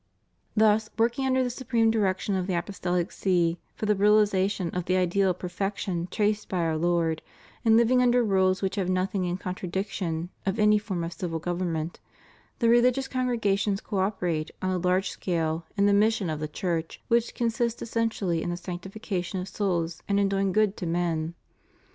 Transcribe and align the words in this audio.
Thus, 0.57 0.89
working 0.97 1.27
under 1.27 1.43
the 1.43 1.51
supreme 1.51 1.91
direction 1.91 2.33
of 2.33 2.47
the 2.47 2.55
Apostolic 2.55 3.11
See 3.11 3.59
for 3.75 3.85
the 3.85 3.93
realiza 3.93 4.49
tion 4.49 4.71
of 4.71 4.85
the 4.85 4.97
ideal 4.97 5.29
of 5.29 5.37
perfection 5.37 6.07
traced 6.09 6.49
by 6.49 6.57
Our 6.61 6.75
Lord, 6.75 7.21
and 7.63 7.77
living 7.77 8.01
under 8.01 8.23
rules 8.23 8.63
which 8.63 8.77
have 8.77 8.89
nothing 8.89 9.25
in 9.25 9.37
contradiction 9.37 10.31
of 10.43 10.57
any 10.57 10.79
form 10.79 11.03
of 11.03 11.13
civil 11.13 11.37
government, 11.37 11.99
the 12.57 12.67
religious 12.67 13.07
congrega 13.07 13.55
tions 13.59 13.79
co 13.79 13.99
operate 13.99 14.49
on 14.59 14.71
a 14.71 14.79
large 14.79 15.11
scale 15.11 15.67
in 15.77 15.85
the 15.85 15.93
mission 15.93 16.31
of 16.31 16.39
the 16.39 16.47
Church, 16.47 16.99
which 17.07 17.35
consists 17.35 17.83
essentially 17.83 18.41
in 18.41 18.49
the 18.49 18.57
sanctification 18.57 19.39
of 19.39 19.47
souls 19.47 20.01
and 20.07 20.19
in 20.19 20.27
doing 20.27 20.51
good 20.51 20.75
to 20.77 20.87
men. 20.87 21.35